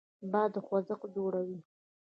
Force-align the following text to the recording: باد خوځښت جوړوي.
باد 0.31 0.53
خوځښت 0.65 1.03
جوړوي. 1.15 1.59